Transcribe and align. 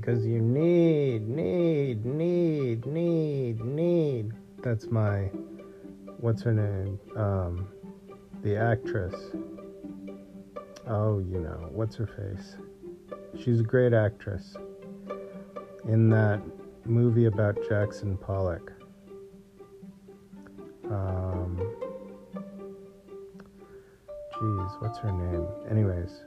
Because 0.00 0.24
you 0.24 0.40
need, 0.40 1.28
need, 1.28 2.06
need, 2.06 2.86
need, 2.86 3.60
need. 3.62 4.32
That's 4.62 4.86
my. 4.86 5.24
What's 6.20 6.42
her 6.42 6.54
name? 6.54 6.98
Um, 7.16 7.68
the 8.42 8.56
actress. 8.56 9.14
Oh, 10.86 11.18
you 11.18 11.40
know, 11.40 11.68
what's 11.70 11.96
her 11.96 12.06
face? 12.06 12.56
She's 13.42 13.60
a 13.60 13.62
great 13.62 13.92
actress. 13.92 14.56
In 15.86 16.08
that 16.08 16.40
movie 16.86 17.26
about 17.26 17.58
Jackson 17.68 18.16
Pollock. 18.16 18.72
Um, 20.84 21.58
geez, 24.32 24.70
what's 24.78 24.98
her 25.00 25.12
name? 25.12 25.46
Anyways, 25.70 26.22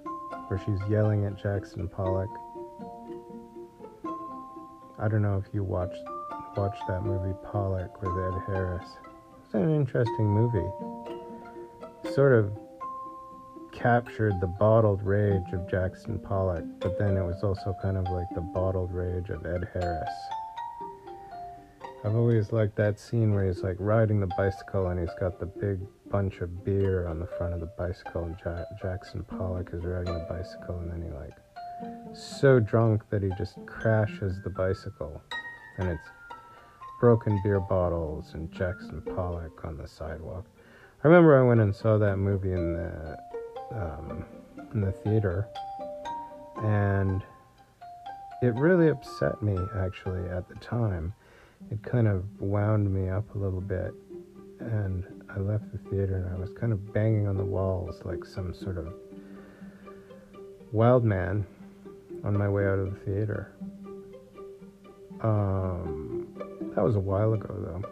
where 0.48 0.60
she's 0.64 0.80
yelling 0.88 1.26
at 1.26 1.42
Jackson 1.42 1.88
Pollock. 1.88 2.30
I 5.04 5.10
don't 5.10 5.22
know 5.22 5.44
if 5.46 5.54
you 5.54 5.66
watched 5.66 6.00
watched 6.56 6.88
that 6.88 7.04
movie 7.04 7.36
Pollock 7.52 8.02
with 8.02 8.12
Ed 8.12 8.42
Harris. 8.48 8.88
It's 9.44 9.54
an 9.54 9.76
interesting 9.76 10.28
movie. 10.28 12.14
Sort 12.14 12.32
of 12.32 12.54
captured 13.74 14.40
the 14.40 14.48
bottled 14.48 15.04
rage 15.04 15.52
of 15.52 15.70
Jackson 15.70 16.20
Pollock, 16.20 16.64
but 16.80 16.98
then 16.98 17.18
it 17.18 17.22
was 17.22 17.44
also 17.44 17.76
kind 17.82 17.98
of 17.98 18.06
like 18.12 18.28
the 18.34 18.40
bottled 18.40 18.94
rage 18.94 19.30
of 19.30 19.46
Ed 19.46 19.68
Harris. 19.74 20.10
I've 22.06 22.16
always 22.16 22.54
liked 22.54 22.78
that 22.78 22.98
scene 22.98 23.34
where 23.34 23.46
he's 23.46 23.62
like 23.62 23.76
riding 23.80 24.22
the 24.22 24.32
bicycle 24.38 24.88
and 24.88 24.98
he's 24.98 25.14
got 25.20 25.38
the 25.38 25.48
big 25.48 25.80
bunch 26.12 26.40
of 26.40 26.64
beer 26.64 27.08
on 27.08 27.20
the 27.20 27.28
front 27.38 27.54
of 27.54 27.60
the 27.60 27.70
bicycle, 27.78 28.24
and 28.24 28.38
ja- 28.46 28.64
Jackson 28.82 29.26
Pollock 29.26 29.72
is 29.74 29.84
riding 29.84 30.14
the 30.14 30.26
bicycle, 30.30 30.80
and 30.80 30.90
then 30.90 31.02
he 31.02 31.10
like 31.10 31.34
so 32.14 32.60
drunk 32.60 33.10
that 33.10 33.24
he 33.24 33.30
just 33.38 33.58
crashes 33.66 34.42
the 34.44 34.50
bicycle, 34.50 35.22
and 35.78 35.90
it's 35.90 36.10
broken 37.00 37.40
beer 37.44 37.60
bottles 37.60 38.34
and 38.34 38.52
Jackson 38.52 39.02
Pollock 39.16 39.66
on 39.66 39.78
the 39.78 39.88
sidewalk. 39.88 40.46
I 41.04 41.08
remember 41.08 41.38
I 41.38 41.48
went 41.48 41.60
and 41.60 41.76
saw 41.76 41.98
that 41.98 42.18
movie 42.18 42.54
in 42.54 42.74
the 42.74 43.18
um, 43.72 44.26
in 44.74 44.82
the 44.82 44.92
theater, 44.92 45.48
and 46.58 47.22
it 48.42 48.54
really 48.56 48.90
upset 48.90 49.42
me 49.42 49.58
actually 49.78 50.30
at 50.30 50.48
the 50.48 50.56
time. 50.56 51.14
It 51.72 51.82
kind 51.82 52.08
of 52.08 52.26
wound 52.40 52.94
me 52.94 53.10
up 53.10 53.36
a 53.36 53.38
little 53.38 53.62
bit, 53.62 53.94
and 54.60 55.24
I 55.30 55.40
left 55.40 55.72
the 55.72 55.78
theater 55.90 56.18
and 56.18 56.36
I 56.36 56.40
was 56.40 56.52
kind 56.60 56.72
of 56.72 56.94
banging 56.94 57.28
on 57.28 57.38
the 57.38 57.46
walls 57.46 58.02
like 58.06 58.24
some 58.24 58.54
sort 58.54 58.78
of 58.78 58.94
wild 60.72 61.04
man 61.04 61.46
on 62.24 62.38
my 62.38 62.48
way 62.48 62.66
out 62.66 62.80
of 62.80 62.94
the 62.94 63.00
theater. 63.06 63.54
Um, 65.22 66.28
that 66.76 66.84
was 66.84 66.96
a 66.96 67.00
while 67.00 67.34
ago 67.34 67.56
though. 67.58 67.90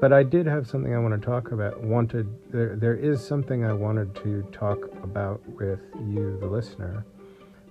But 0.00 0.12
I 0.12 0.22
did 0.22 0.46
have 0.46 0.66
something 0.66 0.94
I 0.94 0.98
want 0.98 1.20
to 1.20 1.24
talk 1.26 1.52
about. 1.52 1.82
Wanted 1.82 2.28
there 2.50 2.76
there 2.76 2.94
is 2.94 3.26
something 3.26 3.64
I 3.64 3.72
wanted 3.72 4.14
to 4.16 4.42
talk 4.52 4.78
about 5.02 5.40
with 5.48 5.80
you, 6.06 6.38
the 6.38 6.46
listener, 6.46 7.06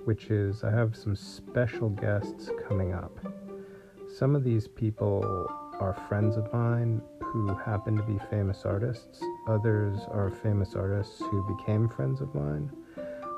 which 0.06 0.32
is 0.32 0.64
I 0.64 0.72
have 0.72 0.96
some 0.96 1.16
special 1.16 1.90
guests 1.90 2.50
coming 2.68 2.94
up. 2.94 3.16
Some 4.18 4.36
of 4.36 4.44
these 4.44 4.68
people 4.68 5.48
are 5.80 5.94
friends 6.08 6.38
of 6.38 6.52
mine 6.54 7.02
who 7.22 7.54
happen 7.54 7.98
to 7.98 8.04
be 8.04 8.18
famous 8.30 8.64
artists. 8.66 9.22
Others 9.48 10.00
are 10.10 10.32
famous 10.32 10.74
artists 10.74 11.20
who 11.20 11.58
became 11.58 11.90
friends 11.90 12.22
of 12.22 12.34
mine. 12.34 12.72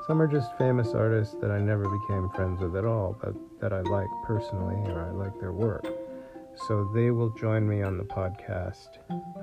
Some 0.08 0.22
are 0.22 0.26
just 0.26 0.56
famous 0.56 0.94
artists 0.94 1.34
that 1.42 1.50
I 1.50 1.60
never 1.60 1.86
became 1.86 2.30
friends 2.30 2.62
with 2.62 2.74
at 2.76 2.86
all, 2.86 3.14
but 3.22 3.34
that 3.60 3.74
I 3.74 3.82
like 3.82 4.08
personally 4.24 4.76
or 4.90 5.02
I 5.02 5.10
like 5.10 5.38
their 5.38 5.52
work. 5.52 5.86
So 6.66 6.90
they 6.94 7.10
will 7.10 7.28
join 7.28 7.68
me 7.68 7.82
on 7.82 7.98
the 7.98 8.04
podcast 8.04 8.96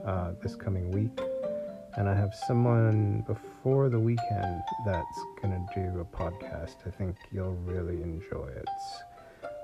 uh, 0.07 0.31
this 0.41 0.55
coming 0.55 0.89
week. 0.89 1.21
And 1.97 2.09
I 2.09 2.15
have 2.15 2.33
someone 2.47 3.23
before 3.27 3.89
the 3.89 3.99
weekend 3.99 4.63
that's 4.83 5.19
going 5.39 5.53
to 5.53 5.65
do 5.75 5.99
a 5.99 6.03
podcast. 6.03 6.77
I 6.87 6.89
think 6.89 7.15
you'll 7.31 7.57
really 7.57 8.01
enjoy 8.01 8.47
it. 8.47 8.65
It's 8.67 9.03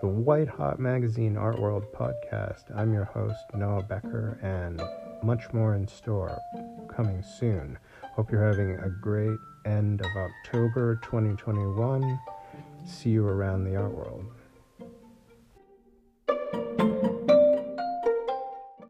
the 0.02 0.08
Whitehot 0.08 0.80
Magazine 0.80 1.36
Art 1.36 1.60
World 1.60 1.86
podcast. 1.96 2.66
I'm 2.78 2.94
your 2.94 3.06
host, 3.06 3.44
Noah 3.56 3.82
Becker, 3.82 4.38
and 4.44 4.80
much 5.24 5.52
more 5.52 5.74
in 5.74 5.88
store 5.88 6.38
coming 6.96 7.24
soon. 7.24 7.80
Hope 8.16 8.30
you're 8.30 8.46
having 8.46 8.72
a 8.72 8.90
great 8.90 9.40
end 9.64 10.02
of 10.02 10.12
October 10.18 10.98
2021. 10.98 12.20
See 12.86 13.10
you 13.10 13.26
around 13.26 13.64
the 13.64 13.78
art 13.78 13.94
world. 13.94 14.26